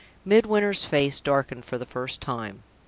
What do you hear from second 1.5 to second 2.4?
for the first